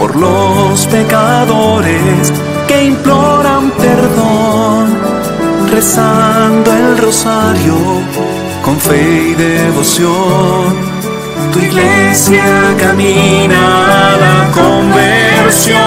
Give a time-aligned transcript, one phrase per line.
[0.00, 2.32] por los pecadores
[2.66, 4.98] que imploran perdón,
[5.70, 7.74] rezando el rosario
[8.64, 10.90] con fe y devoción.
[11.52, 12.42] Tu iglesia
[12.78, 15.78] camina a la conversión.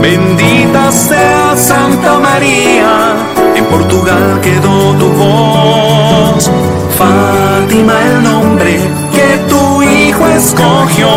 [0.00, 3.16] Bendita sea Santa María,
[3.56, 6.48] en Portugal quedó tu voz.
[6.96, 8.78] Fátima el nombre
[10.36, 11.08] escogió.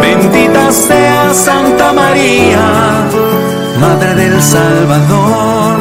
[0.00, 3.08] Bendita sea Santa María,
[3.80, 5.76] Madre del Salvador,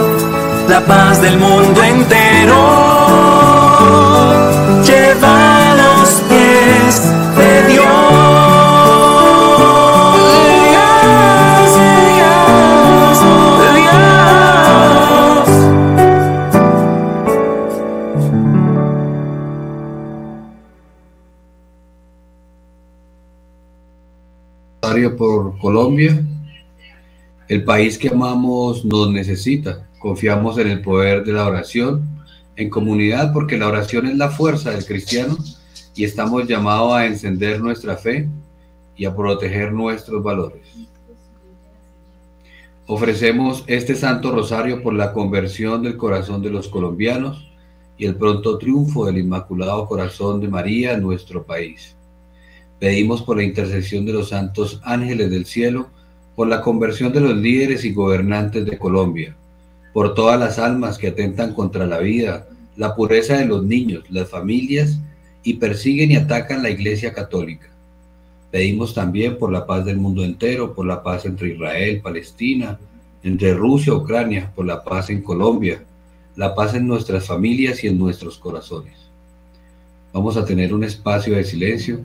[0.67, 2.98] la paz del mundo entero.
[25.59, 26.25] Colombia.
[27.47, 29.87] El país que amamos nos necesita.
[29.99, 32.07] Confiamos en el poder de la oración,
[32.55, 35.37] en comunidad, porque la oración es la fuerza del cristiano
[35.95, 38.29] y estamos llamados a encender nuestra fe
[38.95, 40.61] y a proteger nuestros valores.
[42.87, 47.51] Ofrecemos este Santo Rosario por la conversión del corazón de los colombianos
[47.97, 51.95] y el pronto triunfo del Inmaculado Corazón de María en nuestro país.
[52.79, 55.89] Pedimos por la intercesión de los santos ángeles del cielo,
[56.35, 59.35] por la conversión de los líderes y gobernantes de Colombia,
[59.91, 64.29] por todas las almas que atentan contra la vida, la pureza de los niños, las
[64.29, 64.97] familias
[65.43, 67.67] y persiguen y atacan la Iglesia Católica.
[68.51, 72.79] Pedimos también por la paz del mundo entero, por la paz entre Israel, Palestina,
[73.21, 75.83] entre Rusia, Ucrania, por la paz en Colombia,
[76.37, 78.93] la paz en nuestras familias y en nuestros corazones.
[80.13, 81.99] Vamos a tener un espacio de silencio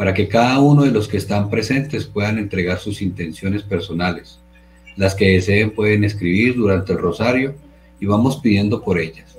[0.00, 4.38] para que cada uno de los que están presentes puedan entregar sus intenciones personales.
[4.96, 7.54] Las que deseen pueden escribir durante el rosario
[8.00, 9.36] y vamos pidiendo por ellas.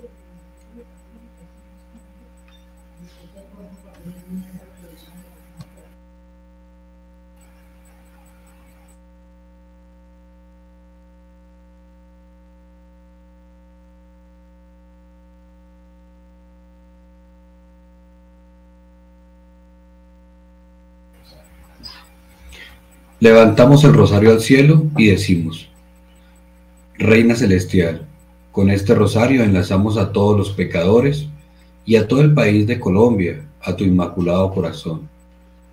[23.21, 25.69] Levantamos el rosario al cielo y decimos,
[26.97, 28.07] Reina Celestial,
[28.51, 31.27] con este rosario enlazamos a todos los pecadores
[31.85, 35.07] y a todo el país de Colombia, a tu inmaculado corazón.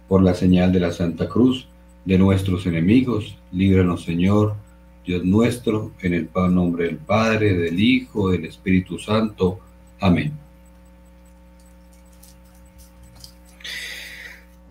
[0.08, 1.66] Por la señal de la Santa Cruz,
[2.04, 4.54] de nuestros enemigos, líbranos Señor,
[5.06, 9.58] Dios nuestro, en el nombre del Padre, del Hijo, del Espíritu Santo.
[9.98, 10.34] Amén.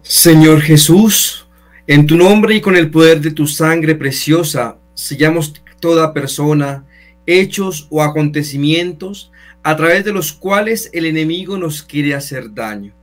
[0.03, 1.46] Señor Jesús,
[1.87, 6.85] en tu nombre y con el poder de tu sangre preciosa, sellamos toda persona,
[7.25, 9.31] hechos o acontecimientos
[9.63, 12.93] a través de los cuales el enemigo nos quiere hacer daño.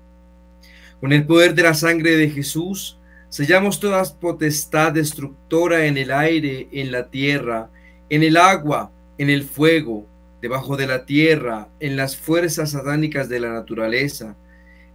[1.00, 2.98] Con el poder de la sangre de Jesús,
[3.30, 7.70] sellamos toda potestad destructora en el aire, en la tierra,
[8.10, 10.06] en el agua, en el fuego,
[10.42, 14.36] debajo de la tierra, en las fuerzas satánicas de la naturaleza,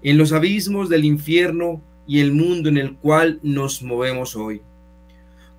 [0.03, 4.64] en los abismos del infierno y el mundo en el cual nos movemos hoy.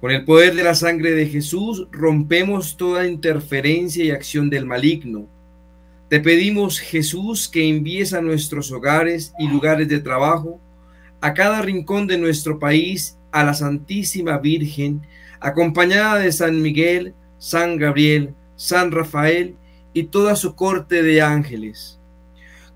[0.00, 5.28] Con el poder de la sangre de Jesús rompemos toda interferencia y acción del maligno.
[6.08, 10.60] Te pedimos, Jesús, que envíes a nuestros hogares y lugares de trabajo,
[11.20, 15.02] a cada rincón de nuestro país, a la Santísima Virgen,
[15.38, 19.54] acompañada de San Miguel, San Gabriel, San Rafael
[19.94, 22.00] y toda su corte de ángeles.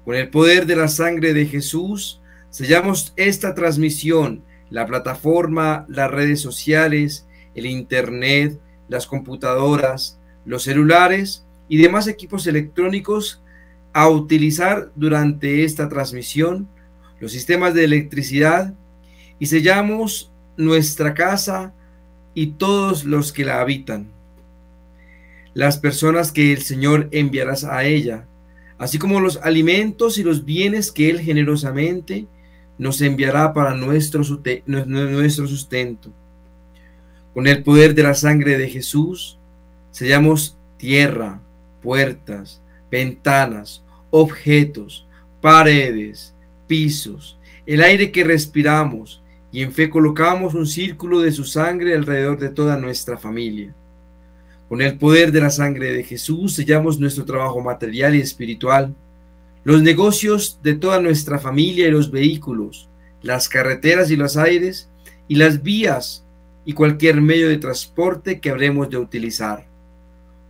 [0.04, 2.20] Con el poder de la sangre de Jesús,
[2.54, 7.26] Sellamos esta transmisión, la plataforma, las redes sociales,
[7.56, 13.42] el Internet, las computadoras, los celulares y demás equipos electrónicos
[13.92, 16.68] a utilizar durante esta transmisión,
[17.18, 18.72] los sistemas de electricidad
[19.40, 21.74] y sellamos nuestra casa
[22.34, 24.06] y todos los que la habitan,
[25.54, 28.28] las personas que el Señor enviarás a ella,
[28.78, 32.28] así como los alimentos y los bienes que Él generosamente
[32.78, 36.10] nos enviará para nuestro, sustento.
[37.32, 39.38] Con el poder de la sangre de Jesús,
[39.90, 41.40] sellamos tierra,
[41.82, 42.60] puertas,
[42.90, 45.06] ventanas, objetos,
[45.40, 46.34] paredes,
[46.66, 52.38] pisos, el aire que respiramos, y en fe colocamos un círculo de su sangre alrededor
[52.38, 53.72] de toda nuestra familia.
[54.68, 58.94] Con el poder de la sangre de Jesús sellamos nuestro trabajo material y espiritual,
[59.64, 62.88] los negocios de toda nuestra familia y los vehículos,
[63.22, 64.88] las carreteras y los aires,
[65.26, 66.24] y las vías
[66.66, 69.66] y cualquier medio de transporte que habremos de utilizar.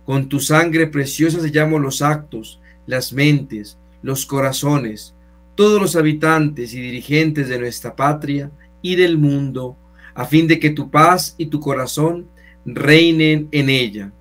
[0.05, 5.13] Con tu sangre preciosa sellamos los actos, las mentes, los corazones,
[5.55, 8.51] todos los habitantes y dirigentes de nuestra patria
[8.81, 9.77] y del mundo,
[10.13, 12.27] a fin de que tu paz y tu corazón
[12.65, 14.11] reinen en ella.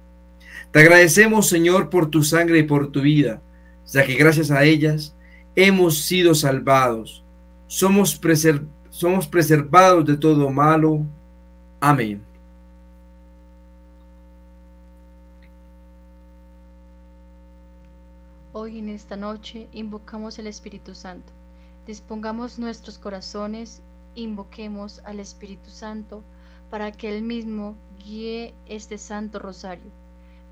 [0.71, 3.43] Te agradecemos, Señor, por tu sangre y por tu vida,
[3.87, 5.15] ya que gracias a ellas
[5.55, 7.23] hemos sido salvados.
[7.67, 8.21] Somos,
[8.91, 11.05] somos preservados de todo malo.
[11.81, 12.23] Amén.
[18.53, 21.33] Hoy en esta noche invocamos el Espíritu Santo.
[21.87, 23.83] Dispongamos nuestros corazones,
[24.15, 26.23] invoquemos al Espíritu Santo
[26.71, 29.91] para que Él mismo guíe este Santo Rosario.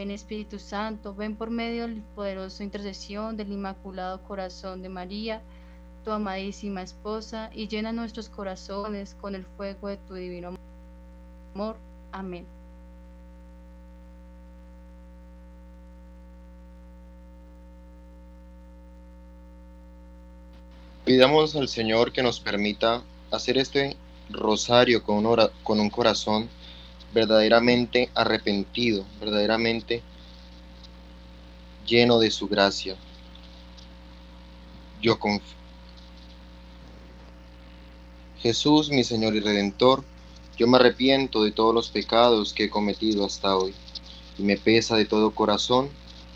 [0.00, 5.42] Ven Espíritu Santo, ven por medio del poderoso intercesión del Inmaculado Corazón de María,
[6.06, 10.56] tu amadísima esposa, y llena nuestros corazones con el fuego de tu divino
[11.54, 11.76] amor.
[12.12, 12.46] Amén.
[21.04, 23.98] Pidamos al Señor que nos permita hacer este
[24.30, 26.48] rosario con un, con un corazón
[27.12, 30.02] verdaderamente arrepentido, verdaderamente
[31.86, 32.96] lleno de su gracia.
[35.00, 35.58] Yo confío.
[38.38, 40.02] Jesús, mi Señor y Redentor,
[40.56, 43.74] yo me arrepiento de todos los pecados que he cometido hasta hoy,
[44.38, 45.90] y me pesa de todo corazón,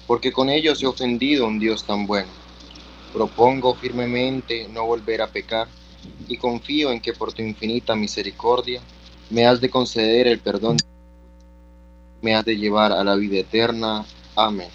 [0.07, 2.31] porque con ellos he ofendido a un Dios tan bueno
[3.15, 5.69] Propongo firmemente no volver a pecar
[6.27, 8.83] y confío en que por tu infinita misericordia
[9.31, 10.77] me has de conceder el perdón,
[12.23, 14.05] me has de llevar a la vida eterna.
[14.37, 14.69] Amén.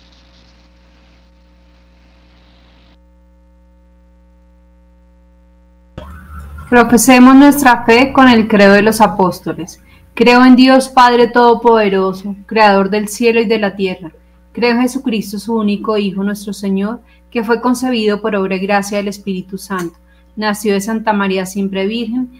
[6.69, 9.81] Profesemos nuestra fe con el credo de los apóstoles.
[10.13, 14.11] Creo en Dios Padre Todopoderoso, Creador del cielo y de la tierra.
[14.51, 16.99] Creo en Jesucristo, su único Hijo, nuestro Señor
[17.31, 19.97] que fue concebido por obra y gracia del Espíritu Santo.
[20.35, 22.39] Nació de Santa María siempre Virgen,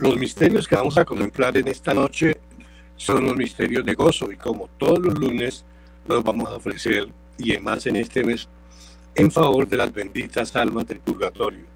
[0.00, 2.38] Los misterios que vamos a contemplar en esta noche
[2.96, 5.64] son los misterios de gozo y como todos los lunes
[6.06, 7.08] los vamos a ofrecer
[7.38, 8.48] y además en este mes
[9.14, 11.66] en favor de las benditas almas del purgatorio.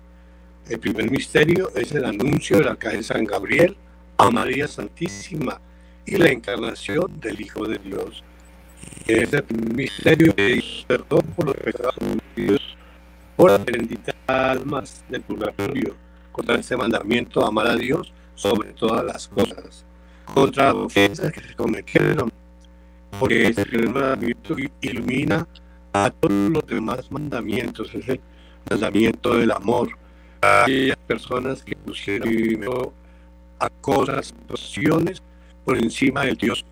[0.69, 3.77] El primer misterio es el anuncio del arcángel San Gabriel
[4.17, 5.61] a María Santísima
[6.07, 8.23] y la encarnación del Hijo de Dios
[9.07, 9.45] es el
[9.75, 12.77] misterio de perdón por los pecados cometidos
[13.37, 15.97] por las benditas almas del purgatorio,
[16.31, 19.85] contra ese mandamiento amar a Dios sobre todas las cosas,
[20.33, 22.33] contra ofensas que se cometieron,
[23.19, 25.47] porque ese mandamiento ilumina
[25.93, 28.21] a todos los demás mandamientos, es el
[28.71, 29.91] mandamiento del amor.
[30.41, 32.93] Aquellas personas que pusieron
[33.59, 34.35] a cosas,
[35.65, 36.65] por encima del Dios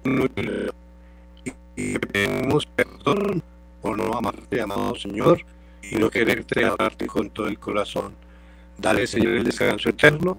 [1.76, 3.42] y pedimos perdón
[3.80, 5.44] por no amarte, amado Señor,
[5.82, 8.14] y no quererte amarte con todo el corazón.
[8.76, 10.38] Dale, Señor, el descanso eterno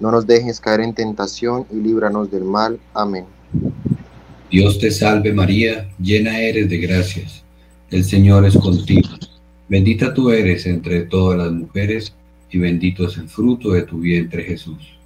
[0.00, 2.78] No nos dejes caer en tentación y líbranos del mal.
[2.92, 3.24] Amén.
[4.50, 7.42] Dios te salve María, llena eres de gracias.
[7.90, 9.08] El Señor es contigo.
[9.68, 12.12] Bendita tú eres entre todas las mujeres
[12.50, 14.96] y bendito es el fruto de tu vientre Jesús.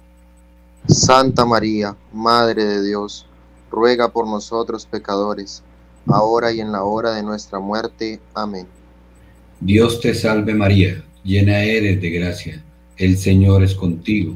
[0.87, 3.25] Santa María, Madre de Dios,
[3.71, 5.63] ruega por nosotros pecadores,
[6.07, 8.19] ahora y en la hora de nuestra muerte.
[8.33, 8.67] Amén.
[9.59, 12.63] Dios te salve María, llena eres de gracia,
[12.97, 14.35] el Señor es contigo,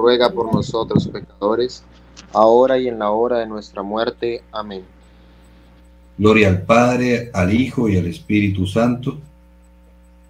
[0.00, 1.84] ruega por nosotros pecadores,
[2.32, 4.42] ahora y en la hora de nuestra muerte.
[4.52, 4.82] Amén.
[6.18, 9.18] Gloria al Padre, al Hijo y al Espíritu Santo,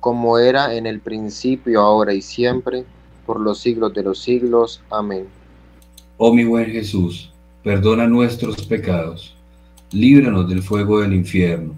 [0.01, 2.85] como era en el principio, ahora y siempre,
[3.27, 4.81] por los siglos de los siglos.
[4.91, 5.27] Amén.
[6.17, 7.31] Oh mi buen Jesús,
[7.63, 9.35] perdona nuestros pecados,
[9.93, 11.75] líbranos del fuego del infierno,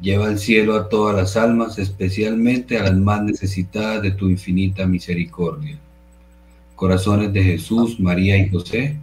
[0.00, 4.86] lleva al cielo a todas las almas, especialmente a las más necesitadas de tu infinita
[4.86, 5.78] misericordia.
[6.78, 8.96] Corazones de Jesús, María y José,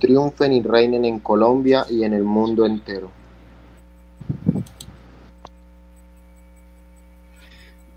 [0.00, 3.10] Triunfen y reinen en Colombia y en el mundo entero.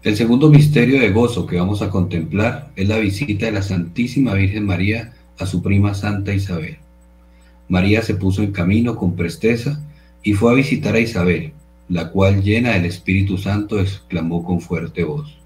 [0.03, 4.34] El segundo misterio de gozo que vamos a contemplar es la visita de la Santísima
[4.34, 6.79] Virgen María a su prima Santa Isabel.
[7.70, 9.79] María se puso en camino con presteza
[10.24, 11.53] y fue a visitar a Isabel,
[11.88, 15.37] la cual llena del Espíritu Santo exclamó con fuerte voz,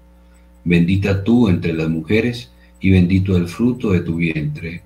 [0.64, 2.50] Bendita tú entre las mujeres
[2.80, 4.82] y bendito el fruto de tu vientre.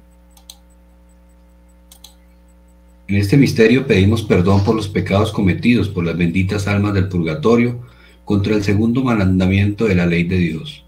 [3.09, 7.81] En este misterio pedimos perdón por los pecados cometidos por las benditas almas del purgatorio
[8.25, 10.85] contra el segundo mandamiento de la ley de Dios,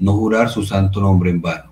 [0.00, 1.70] no jurar su santo nombre en vano.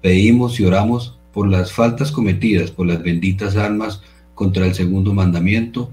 [0.00, 4.00] Pedimos y oramos por las faltas cometidas por las benditas almas
[4.34, 5.90] contra el segundo mandamiento,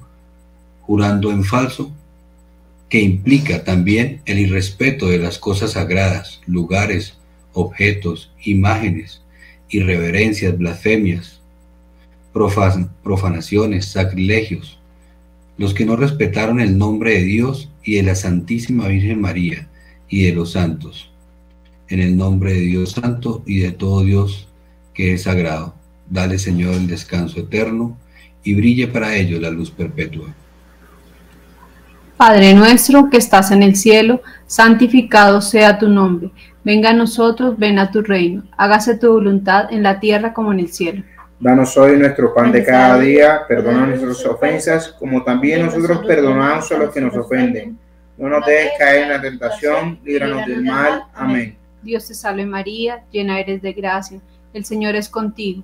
[0.82, 1.92] jurando en falso,
[2.90, 7.18] que implica también el irrespeto de las cosas sagradas, lugares,
[7.54, 9.22] objetos, imágenes,
[9.70, 11.42] irreverencias, blasfemias,
[13.04, 14.80] profanaciones, sacrilegios,
[15.58, 19.68] los que no respetaron el nombre de Dios y de la Santísima Virgen María
[20.08, 21.12] y de los santos,
[21.90, 24.48] en el nombre de Dios Santo y de todo Dios
[24.94, 25.76] que es sagrado.
[26.10, 27.98] Dale, Señor, el descanso eterno
[28.44, 30.34] y brille para ellos la luz perpetua.
[32.18, 36.32] Padre nuestro que estás en el cielo, santificado sea tu nombre.
[36.64, 38.42] Venga a nosotros, ven a tu reino.
[38.58, 41.04] Hágase tu voluntad en la tierra como en el cielo.
[41.40, 46.78] Danos hoy nuestro pan de cada día, perdona nuestras ofensas, como también nosotros perdonamos a
[46.80, 47.78] los que nos ofenden.
[48.18, 51.04] No nos dejes caer en la tentación, líbranos del mal.
[51.14, 51.56] Amén.
[51.84, 54.20] Dios te salve María, llena eres de gracia.
[54.54, 55.64] El Señor es contigo.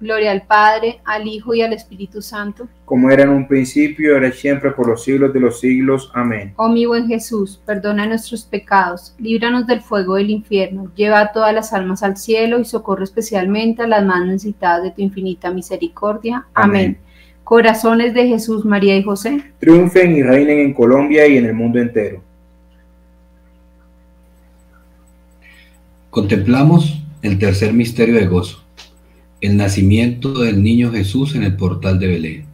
[0.00, 2.68] Gloria al Padre, al Hijo y al Espíritu Santo.
[2.84, 6.10] Como era en un principio, ahora y siempre, por los siglos de los siglos.
[6.14, 6.52] Amén.
[6.56, 11.54] Oh mi buen Jesús, perdona nuestros pecados, líbranos del fuego del infierno, lleva a todas
[11.54, 16.46] las almas al cielo y socorre especialmente a las más necesitadas de tu infinita misericordia.
[16.54, 16.80] Amén.
[16.80, 16.98] Amén.
[17.44, 19.52] Corazones de Jesús, María y José.
[19.60, 22.20] Triunfen y reinen en Colombia y en el mundo entero.
[26.10, 28.65] Contemplamos el tercer misterio de gozo,
[29.46, 32.44] el nacimiento del niño Jesús en el portal de Belén.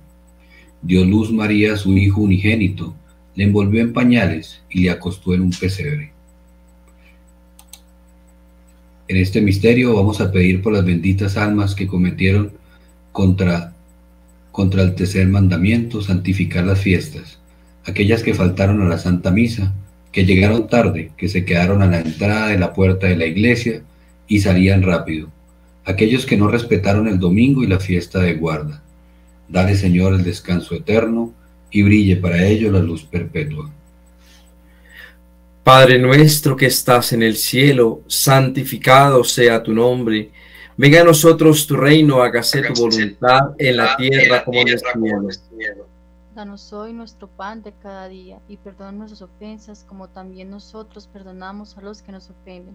[0.82, 2.94] Dio luz María a su Hijo unigénito,
[3.34, 6.12] le envolvió en pañales y le acostó en un pesebre.
[9.08, 12.52] En este misterio vamos a pedir por las benditas almas que cometieron
[13.10, 13.72] contra,
[14.50, 17.38] contra el tercer mandamiento, santificar las fiestas,
[17.86, 19.72] aquellas que faltaron a la Santa Misa,
[20.12, 23.82] que llegaron tarde, que se quedaron a la entrada de la puerta de la iglesia
[24.28, 25.30] y salían rápido,
[25.84, 28.82] aquellos que no respetaron el domingo y la fiesta de guarda.
[29.48, 31.32] Dale, Señor, el descanso eterno
[31.70, 33.70] y brille para ellos la luz perpetua.
[35.64, 40.30] Padre nuestro que estás en el cielo, santificado sea tu nombre.
[40.76, 45.86] Venga a nosotros tu reino, hágase tu voluntad en la tierra como en el cielo.
[46.34, 51.76] Danos hoy nuestro pan de cada día y perdona nuestras ofensas como también nosotros perdonamos
[51.76, 52.74] a los que nos ofenden.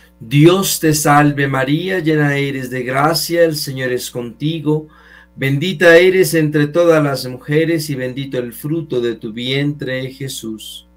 [0.23, 4.87] Dios te salve María, llena eres de gracia, el Señor es contigo.
[5.35, 10.87] Bendita eres entre todas las mujeres y bendito el fruto de tu vientre, Jesús.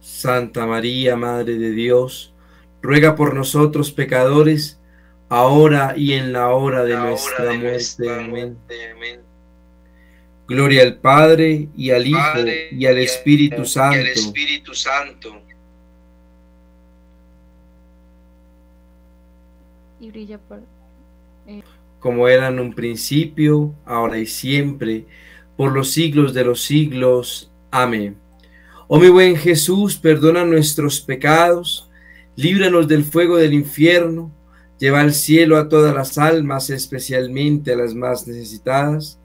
[0.00, 2.32] Santa María, Madre de Dios,
[2.80, 4.78] ruega por nosotros pecadores,
[5.28, 8.10] ahora y en la hora de, nuestra, muerte.
[8.10, 9.20] Amén.
[10.46, 12.38] Gloria al Padre y al Hijo
[12.72, 13.98] y al Espíritu Santo.
[13.98, 15.42] Espíritu Santo.
[20.00, 20.60] Y brilla por...
[21.46, 21.62] eh,
[21.98, 25.04] como era en un principio, ahora y siempre,
[25.56, 27.50] por los siglos de los siglos.
[27.70, 28.16] Amén.
[28.86, 31.90] Oh mi buen Jesús, perdona nuestros pecados,
[32.36, 34.32] líbranos del fuego del infierno,
[34.78, 39.18] lleva al cielo a todas las almas, especialmente a las más necesitadas,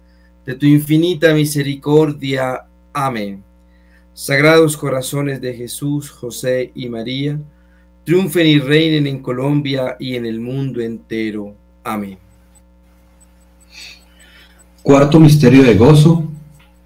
[0.46, 2.66] de tu infinita misericordia.
[2.92, 3.44] Amén.
[4.14, 7.40] Sagrados corazones de Jesús, José y María,
[8.04, 11.56] triunfen y reinen en Colombia y en el mundo entero.
[11.84, 12.18] Amén.
[14.82, 16.30] Cuarto misterio de gozo.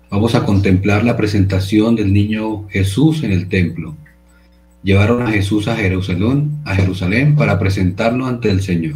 [0.09, 3.95] Vamos a contemplar la presentación del niño Jesús en el templo.
[4.87, 8.95] Llevaron a Jesús a Jerusalén, a Jerusalén para presentarlo ante el Señor.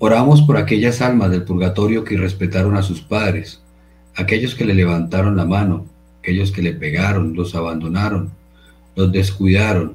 [0.00, 3.60] Oramos por aquellas almas del purgatorio que irrespetaron a sus padres,
[4.16, 5.86] aquellos que le levantaron la mano,
[6.18, 8.32] aquellos que le pegaron, los abandonaron,
[8.96, 9.94] los descuidaron,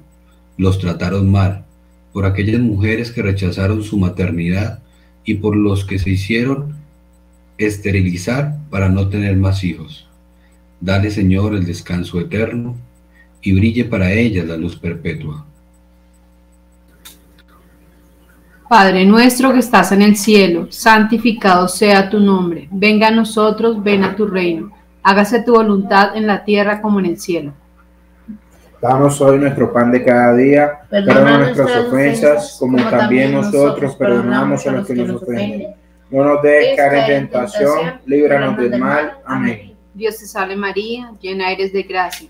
[0.55, 1.65] los trataron mal,
[2.13, 4.79] por aquellas mujeres que rechazaron su maternidad
[5.25, 6.77] y por los que se hicieron
[7.57, 10.07] esterilizar para no tener más hijos.
[10.79, 12.77] Dale, Señor, el descanso eterno
[13.41, 15.45] y brille para ellas la luz perpetua.
[18.69, 22.69] Padre nuestro que estás en el cielo, santificado sea tu nombre.
[22.71, 24.71] Venga a nosotros, ven a tu reino.
[25.03, 27.53] Hágase tu voluntad en la tierra como en el cielo.
[28.81, 30.71] Danos hoy nuestro pan de cada día.
[30.89, 35.75] Perdona nuestras ofensas, como también nosotros perdonamos a los que nos ofenden.
[36.09, 39.17] No nos dejes caer en tentación, líbranos del mal.
[39.25, 39.75] Amén.
[39.93, 42.29] Dios te salve María, llena eres de gracia,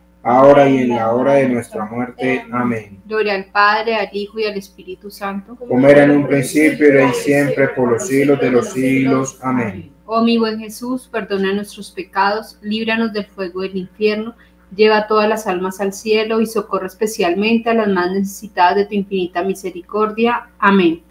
[0.23, 2.45] ahora y en la hora de nuestra muerte.
[2.51, 2.99] Amén.
[3.05, 5.55] Gloria al Padre, al Hijo y al Espíritu Santo.
[5.55, 9.39] Como era en un principio, ahora y siempre, por los siglos de los siglos.
[9.41, 9.91] Amén.
[10.05, 14.35] Oh mi buen Jesús, perdona nuestros pecados, líbranos del fuego del infierno,
[14.75, 18.95] lleva todas las almas al cielo y socorre especialmente a las más necesitadas de tu
[18.95, 20.49] infinita misericordia.
[20.59, 21.01] Amén.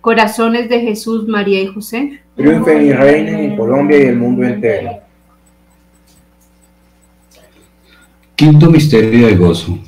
[0.00, 2.22] Corazones de Jesús, María y José.
[2.36, 5.07] Triunfen y reinen en Colombia y el mundo entero.
[8.38, 9.80] Quinto misterio de gozo.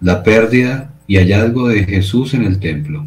[0.00, 3.04] La pérdida y hallazgo de Jesús en el templo.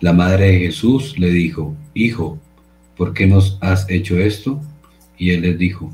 [0.00, 2.38] La madre de Jesús le dijo, Hijo,
[2.96, 4.60] ¿por qué nos has hecho esto?
[5.18, 5.92] Y él les dijo,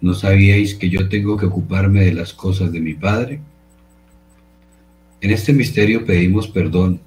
[0.00, 3.40] ¿no sabíais que yo tengo que ocuparme de las cosas de mi Padre?
[5.20, 7.00] En este misterio pedimos perdón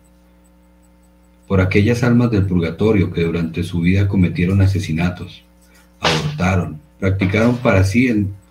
[1.48, 5.44] por aquellas almas del purgatorio que durante su vida cometieron asesinatos,
[6.00, 8.43] abortaron, practicaron para sí, en-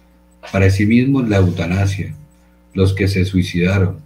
[0.51, 2.15] para sí mismos la eutanasia,
[2.75, 3.99] los que se suicidaron,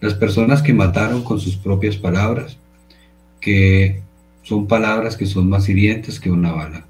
[0.00, 2.58] las personas que mataron con sus propias palabras,
[3.40, 4.02] que
[4.42, 6.86] son palabras que son más hirientes que una bala.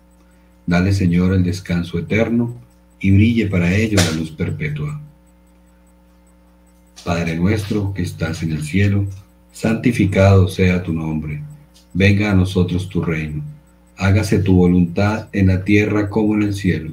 [0.66, 2.54] Dale, Señor, el descanso eterno
[3.00, 5.00] y brille para ellos la luz perpetua.
[7.04, 9.06] Padre nuestro que estás en el cielo,
[9.52, 11.42] santificado sea tu nombre.
[11.94, 13.42] Venga a nosotros tu reino.
[13.96, 16.92] Hágase tu voluntad en la tierra como en el cielo.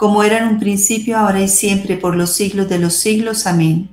[0.00, 3.46] como era en un principio, ahora y siempre, por los siglos de los siglos.
[3.46, 3.90] Amén.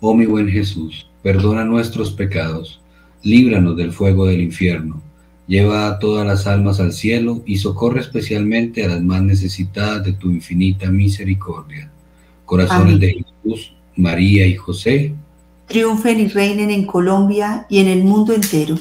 [0.00, 2.80] Oh mi buen Jesús, perdona nuestros pecados,
[3.22, 5.02] líbranos del fuego del infierno,
[5.46, 10.14] lleva a todas las almas al cielo y socorre especialmente a las más necesitadas de
[10.14, 11.90] tu infinita misericordia.
[12.46, 13.00] Corazones Amén.
[13.00, 15.12] de Jesús, María y José,
[15.66, 18.78] Triunfen y reinen en Colombia y en el mundo entero.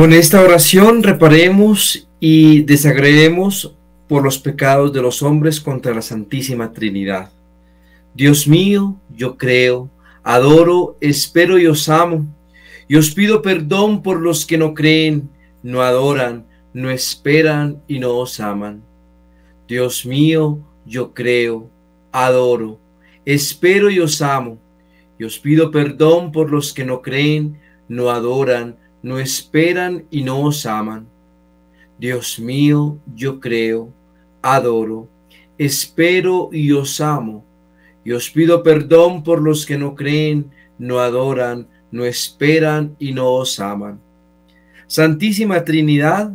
[0.00, 3.76] Con esta oración reparemos y desagredemos
[4.08, 7.30] por los pecados de los hombres contra la Santísima Trinidad.
[8.14, 9.90] Dios mío, yo creo,
[10.22, 12.26] adoro, espero y os amo.
[12.88, 15.28] Y os pido perdón por los que no creen,
[15.62, 18.82] no adoran, no esperan y no os aman.
[19.68, 21.68] Dios mío, yo creo,
[22.10, 22.80] adoro,
[23.26, 24.56] espero y os amo.
[25.18, 30.42] Y os pido perdón por los que no creen, no adoran, no esperan y no
[30.42, 31.06] os aman.
[31.98, 33.92] Dios mío, yo creo,
[34.42, 35.08] adoro,
[35.58, 37.44] espero y os amo.
[38.04, 43.32] Y os pido perdón por los que no creen, no adoran, no esperan y no
[43.32, 44.00] os aman.
[44.86, 46.32] Santísima Trinidad,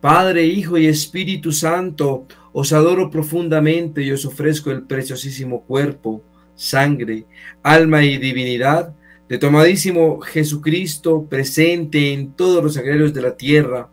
[0.00, 6.22] Padre, Hijo y Espíritu Santo, os adoro profundamente y os ofrezco el preciosísimo cuerpo,
[6.54, 7.26] sangre,
[7.62, 8.94] alma y divinidad
[9.28, 13.90] de tomadísimo Jesucristo presente en todos los sagrarios de la tierra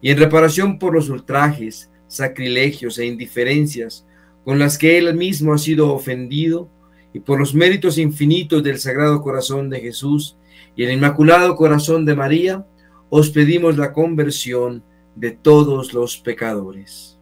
[0.00, 4.06] y en reparación por los ultrajes, sacrilegios e indiferencias
[4.44, 6.68] con las que él mismo ha sido ofendido
[7.12, 10.36] y por los méritos infinitos del Sagrado Corazón de Jesús
[10.74, 12.66] y el Inmaculado Corazón de María,
[13.10, 14.82] os pedimos la conversión
[15.14, 17.18] de todos los pecadores.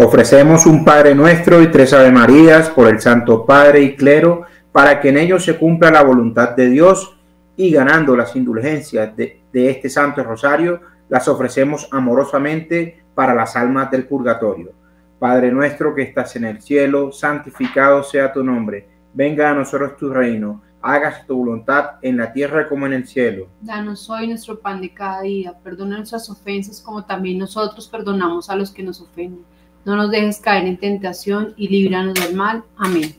[0.00, 5.00] Ofrecemos un Padre Nuestro y tres Ave Marías por el Santo Padre y Clero para
[5.00, 7.16] que en ellos se cumpla la voluntad de Dios
[7.56, 14.06] y ganando las indulgencias de, este Santo Rosario, las ofrecemos amorosamente para las almas del
[14.06, 14.70] purgatorio.
[15.18, 20.10] Padre nuestro que estás en el cielo, santificado sea tu nombre, venga a nosotros tu
[20.10, 23.48] reino, hágase tu voluntad en la tierra como en el cielo.
[23.60, 28.54] Danos hoy nuestro pan de cada día, perdona nuestras ofensas como también nosotros perdonamos a
[28.54, 29.57] los que nos ofenden.
[29.84, 32.64] No nos dejes caer en tentación y líbranos del mal.
[32.76, 33.14] Amén.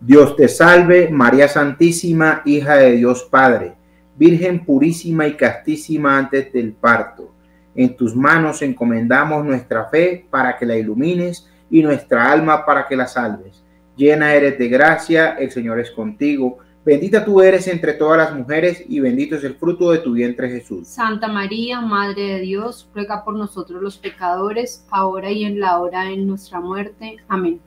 [0.00, 3.74] Dios te salve, María Santísima, hija de Dios Padre,
[4.16, 7.32] Virgen purísima y castísima antes del parto.
[7.74, 12.96] En tus manos encomendamos nuestra fe para que la ilumines y nuestra alma para que
[12.96, 13.64] la salves.
[13.96, 16.58] Llena eres de gracia, el Señor es contigo.
[16.84, 20.50] Bendita tú eres entre todas las mujeres y bendito es el fruto de tu vientre
[20.50, 20.86] Jesús.
[20.86, 26.04] Santa María, Madre de Dios, ruega por nosotros los pecadores, ahora y en la hora
[26.04, 27.16] de nuestra muerte.
[27.26, 27.58] Amén.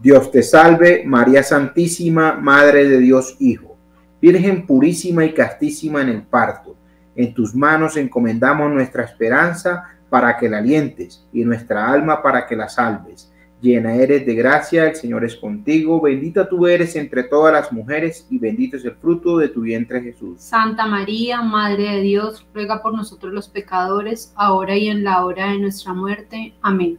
[0.00, 3.76] Dios te salve, María Santísima, Madre de Dios Hijo,
[4.20, 6.76] Virgen purísima y castísima en el parto.
[7.16, 12.54] En tus manos encomendamos nuestra esperanza para que la alientes y nuestra alma para que
[12.54, 13.32] la salves.
[13.60, 18.24] Llena eres de gracia, el Señor es contigo, bendita tú eres entre todas las mujeres
[18.30, 20.40] y bendito es el fruto de tu vientre Jesús.
[20.40, 25.50] Santa María, Madre de Dios, ruega por nosotros los pecadores, ahora y en la hora
[25.50, 26.54] de nuestra muerte.
[26.62, 26.98] Amén.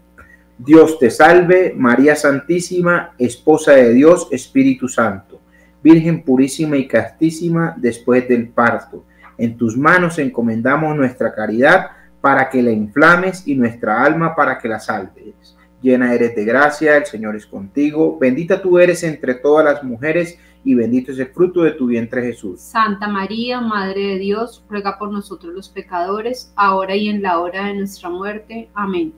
[0.58, 5.40] Dios te salve, María Santísima, Esposa de Dios, Espíritu Santo,
[5.82, 9.06] Virgen purísima y castísima después del parto.
[9.38, 14.68] En tus manos encomendamos nuestra caridad para que la inflames y nuestra alma para que
[14.68, 15.56] la salves.
[15.82, 20.38] Llena eres de gracia, el Señor es contigo, bendita tú eres entre todas las mujeres
[20.64, 22.60] y bendito es el fruto de tu vientre Jesús.
[22.60, 27.68] Santa María, Madre de Dios, ruega por nosotros los pecadores, ahora y en la hora
[27.68, 28.70] de nuestra muerte.
[28.74, 29.14] Amén.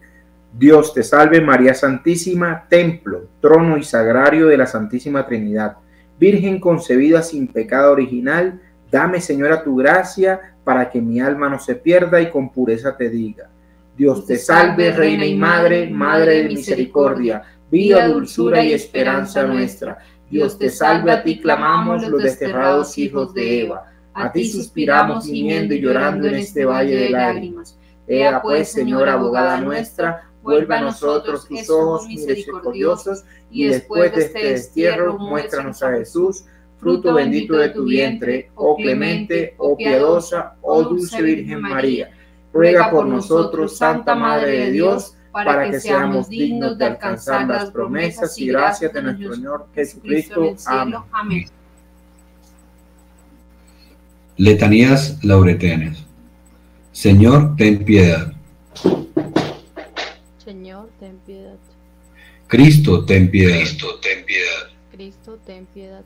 [0.54, 5.78] Dios te salve María Santísima, templo, trono y sagrario de la Santísima Trinidad,
[6.22, 11.74] Virgen concebida sin pecado original, dame Señora tu gracia para que mi alma no se
[11.74, 13.50] pierda y con pureza te diga.
[13.98, 19.98] Dios te salve, Reina y Madre, Madre de misericordia, vida, dulzura y esperanza nuestra.
[20.30, 23.92] Dios te salve, a ti clamamos los desterrados hijos de Eva.
[24.14, 27.78] A ti suspiramos gimiendo y llorando en este valle de lágrimas.
[28.08, 34.48] Ea pues, Señora abogada nuestra, vuelva a nosotros tus ojos misericordiosos y después de este
[34.52, 36.46] destierro muéstranos a Jesús,
[36.78, 42.10] fruto bendito de tu vientre, oh clemente, oh piadosa, oh dulce Virgen María.
[42.54, 48.38] Ruega por nosotros, Santa Madre de Dios, para que seamos dignos de alcanzar las promesas
[48.38, 50.56] y gracias de nuestro Señor Jesucristo.
[51.12, 51.46] Amén.
[54.38, 56.04] Letanías lauretanas.
[56.92, 58.34] Señor, ten piedad.
[60.44, 61.58] Señor, ten piedad.
[62.48, 63.60] Cristo, ten piedad.
[63.60, 64.70] Cristo, ten piedad.
[64.92, 66.04] Cristo, ten piedad.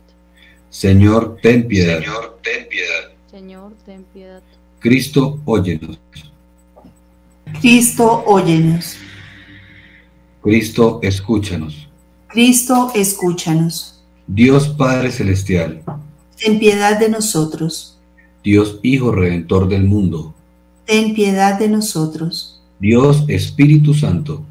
[0.70, 2.00] Señor, ten piedad.
[2.00, 3.12] Señor, ten piedad.
[3.32, 4.42] Señor, ten piedad.
[4.80, 6.00] Cristo, óyenos.
[7.62, 8.98] Cristo, óyenos.
[10.42, 11.88] Cristo, escúchanos.
[12.28, 14.04] Cristo, escúchanos.
[14.28, 15.82] Dios Padre Celestial,
[16.38, 17.98] Ten piedad de nosotros.
[18.44, 20.34] Dios Hijo Redentor del mundo,
[20.86, 22.62] Ten piedad de nosotros.
[22.80, 24.44] Dios Espíritu Santo,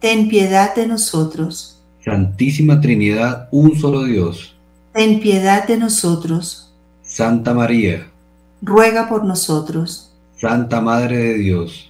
[0.00, 1.78] Ten piedad de nosotros.
[2.04, 4.54] Santísima Trinidad, un solo Dios,
[4.92, 6.70] Ten piedad de nosotros.
[7.02, 8.10] Santa María,
[8.62, 10.10] Ruega por nosotros.
[10.36, 11.89] Santa Madre de Dios,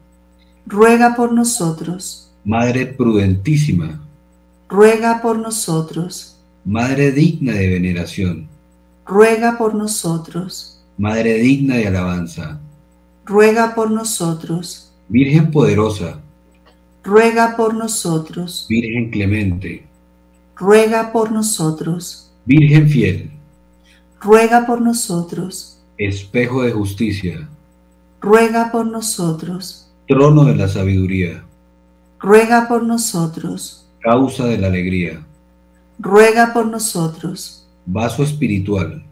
[0.65, 2.31] Ruega por nosotros.
[2.43, 4.01] Madre prudentísima,
[4.69, 6.37] Ruega por nosotros.
[6.63, 8.47] Madre digna de veneración,
[9.05, 10.79] Ruega por nosotros.
[10.97, 12.59] Madre digna de alabanza,
[13.25, 14.91] Ruega por nosotros.
[15.09, 16.19] Virgen poderosa,
[17.03, 18.65] Ruega por nosotros.
[18.69, 19.85] Virgen clemente,
[20.55, 22.31] Ruega por nosotros.
[22.45, 23.31] Virgen fiel,
[24.19, 25.79] Ruega por nosotros.
[25.97, 27.47] Espejo de justicia,
[28.19, 29.80] ruega por nosotros.
[30.11, 31.41] Trono de la sabiduría,
[32.19, 33.85] Ruega por nosotros.
[34.01, 35.25] causa de la alegría,
[35.99, 37.65] Ruega por nosotros.
[37.85, 39.03] vaso espiritual,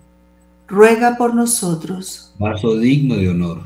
[0.67, 2.33] Ruega por nosotros.
[2.37, 3.61] vaso digno de honor,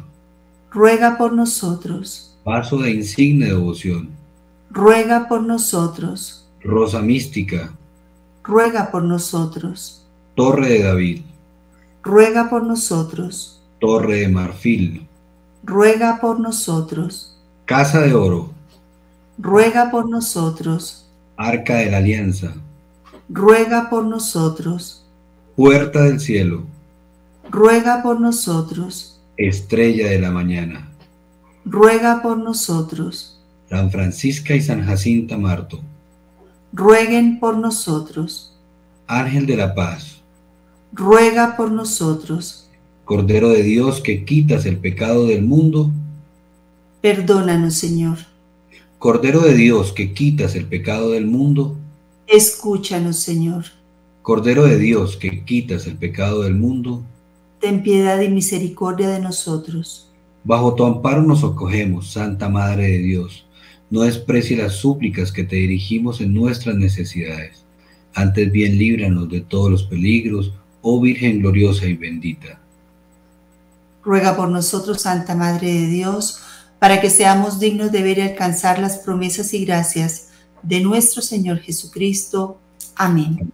[0.71, 2.35] Ruega por nosotros.
[2.45, 4.09] vaso de insigne devoción,
[4.69, 6.45] Ruega por nosotros.
[6.63, 7.71] rosa mística,
[8.43, 10.05] Ruega por nosotros.
[10.35, 11.21] torre de David,
[12.03, 13.59] Ruega por nosotros.
[13.79, 15.07] torre de marfil,
[15.63, 17.37] Ruega por nosotros.
[17.65, 18.51] casa de oro,
[19.37, 21.05] Ruega por nosotros.
[21.37, 22.53] arca de la alianza,
[23.29, 25.05] Ruega por nosotros.
[25.55, 26.63] puerta del cielo,
[27.49, 29.19] Ruega por nosotros.
[29.37, 30.89] estrella de la mañana,
[31.65, 33.39] Ruega por nosotros.
[33.69, 35.79] San Francisca y San Jacinta Marto,
[36.73, 38.53] Rueguen por nosotros.
[39.07, 40.21] ángel de la paz,
[40.91, 42.62] Ruega por nosotros.
[43.05, 45.91] Cordero de Dios que quitas el pecado del mundo,
[47.01, 48.17] Perdónanos, Señor.
[48.97, 51.77] Cordero de Dios que quitas el pecado del mundo,
[52.27, 53.65] Escúchanos, Señor.
[54.21, 57.03] Cordero de Dios que quitas el pecado del mundo,
[57.59, 60.09] Ten piedad y misericordia de nosotros.
[60.45, 63.45] bajo tu amparo nos acogemos, Santa Madre de Dios.
[63.89, 67.63] No desprecie las súplicas que te dirigimos en nuestras necesidades.
[68.15, 72.59] Antes bien líbranos de todos los peligros, oh Virgen gloriosa y bendita.
[74.03, 76.41] Ruega por nosotros, Santa Madre de Dios,
[76.79, 80.29] para que seamos dignos de ver y alcanzar las promesas y gracias
[80.61, 82.57] de nuestro Señor Jesucristo.
[82.95, 83.51] Amén.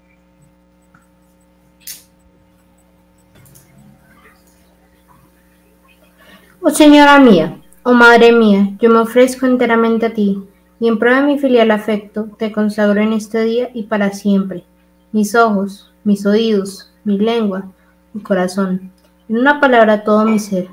[6.62, 10.44] Oh Señora mía, oh Madre mía, yo me ofrezco enteramente a ti,
[10.80, 14.66] y en prueba de mi filial afecto, te consagro en este día y para siempre,
[15.12, 17.72] mis ojos, mis oídos, mi lengua,
[18.14, 18.92] mi corazón,
[19.30, 20.68] en una palabra todo mi ser,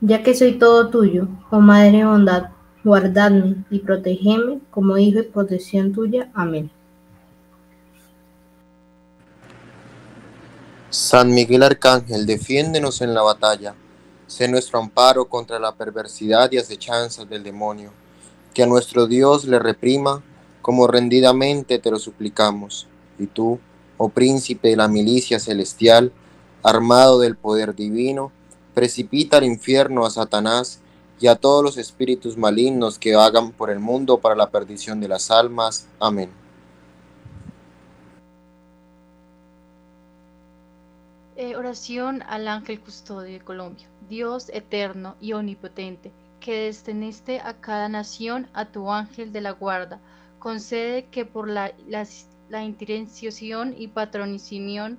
[0.00, 2.50] ya que soy todo tuyo, oh Madre bondad,
[2.82, 6.28] guardadme y protegeme como hijo y protección tuya.
[6.34, 6.68] Amén.
[10.90, 13.74] San Miguel Arcángel, defiéndenos en la batalla.
[14.26, 17.92] Sé nuestro amparo contra la perversidad y acechanzas del demonio.
[18.52, 20.22] Que a nuestro Dios le reprima,
[20.60, 22.88] como rendidamente te lo suplicamos.
[23.18, 23.58] Y tú,
[23.96, 26.12] oh príncipe de la milicia celestial,
[26.62, 28.32] armado del poder divino,
[28.74, 30.80] precipita al infierno a Satanás
[31.20, 35.08] y a todos los espíritus malignos que vagan por el mundo para la perdición de
[35.08, 35.86] las almas.
[36.00, 36.30] Amén.
[41.36, 43.88] Eh, oración al ángel custodio de Colombia.
[44.08, 50.00] Dios eterno y omnipotente, que destiniste a cada nación a tu ángel de la guarda,
[50.38, 52.06] concede que por la, la,
[52.64, 54.98] y patrocinión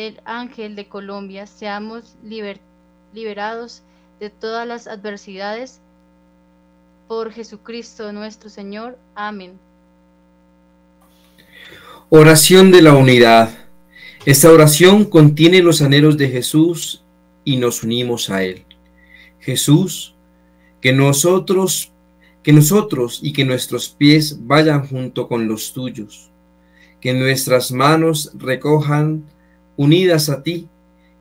[0.00, 2.58] del ángel de Colombia seamos liber,
[3.12, 3.82] liberados
[4.18, 5.80] de todas las adversidades.
[7.06, 8.98] Por Jesucristo nuestro Señor.
[9.14, 9.58] Amén.
[12.08, 13.50] Oración de la unidad.
[14.24, 17.02] Esta oración contiene los anhelos de Jesús
[17.44, 18.64] y nos unimos a Él.
[19.38, 20.14] Jesús,
[20.80, 21.92] que nosotros,
[22.42, 26.30] que nosotros y que nuestros pies vayan junto con los tuyos,
[27.00, 29.24] que nuestras manos recojan
[29.82, 30.68] unidas a ti,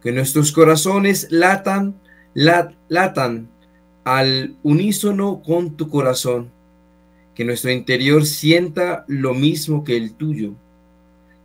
[0.02, 1.96] que nuestros corazones latan,
[2.34, 3.48] lat, latan
[4.04, 6.50] al unísono con tu corazón,
[7.36, 10.56] que nuestro interior sienta lo mismo que el tuyo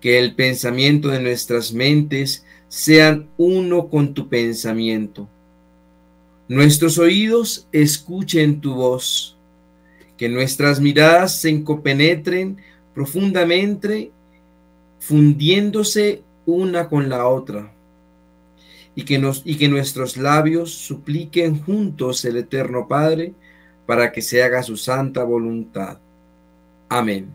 [0.05, 5.27] que el pensamiento de nuestras mentes sean uno con tu pensamiento.
[6.47, 9.35] Nuestros oídos escuchen tu voz,
[10.19, 12.59] que nuestras miradas se compenetren
[12.93, 14.13] profundamente,
[14.99, 17.73] fundiéndose una con la otra,
[18.95, 23.35] y que, nos, y que nuestros labios supliquen juntos el Eterno Padre
[23.87, 25.99] para que se haga su santa voluntad.
[26.89, 27.35] Amén.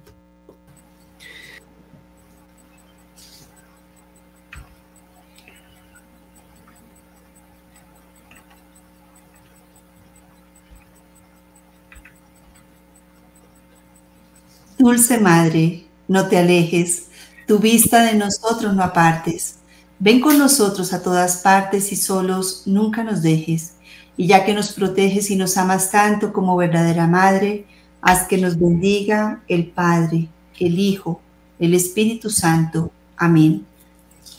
[14.78, 17.09] Dulce Madre, no te alejes,
[17.50, 19.56] tu vista de nosotros no apartes.
[19.98, 23.74] Ven con nosotros a todas partes y solos nunca nos dejes.
[24.16, 27.66] Y ya que nos proteges y nos amas tanto como verdadera Madre,
[28.04, 30.30] haz que nos bendiga el Padre,
[30.60, 31.22] el Hijo,
[31.58, 32.92] el Espíritu Santo.
[33.18, 33.66] Amén.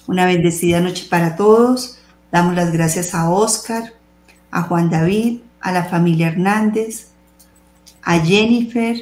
[0.07, 1.99] Una bendecida noche para todos.
[2.31, 3.93] Damos las gracias a Oscar,
[4.53, 7.09] a Juan David, a la familia Hernández,
[8.05, 8.99] a Jennifer,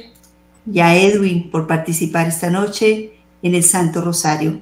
[0.71, 4.61] y a Edwin por participar esta noche en el Santo Rosario.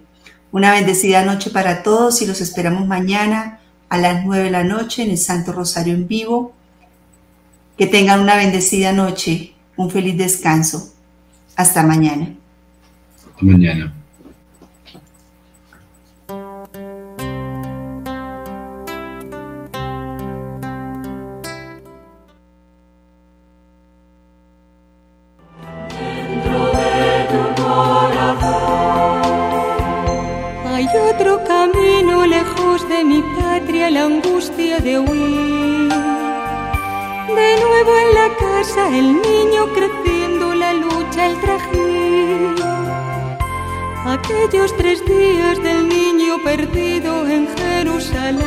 [0.51, 3.59] Una bendecida noche para todos y los esperamos mañana
[3.89, 6.53] a las 9 de la noche en el Santo Rosario en vivo.
[7.78, 10.93] Que tengan una bendecida noche, un feliz descanso.
[11.55, 12.34] Hasta mañana.
[13.15, 13.96] Hasta mañana.
[44.28, 48.43] Aquellos tres días del niño perdido en Jerusalén.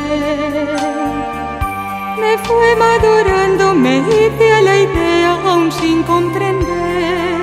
[2.19, 7.41] Me fue madurando, me hice a la idea aún sin comprender.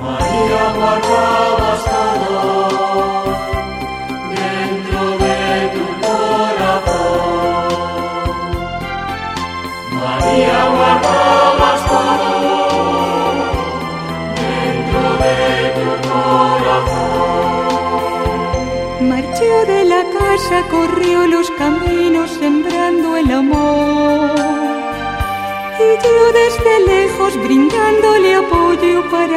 [0.00, 2.75] María guardabas todo
[20.70, 24.34] corrió los caminos sembrando el amor.
[25.78, 29.34] Y yo desde lejos brindándole apoyo para